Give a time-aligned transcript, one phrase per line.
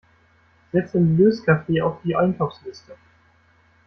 [0.71, 2.95] Setze Löskaffee auf die Einkaufsliste!